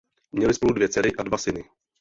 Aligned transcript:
Měli 0.31 0.53
spolu 0.53 0.73
dvě 0.73 0.89
dcery 0.89 1.15
a 1.15 1.23
dva 1.23 1.37
syny. 1.37 1.63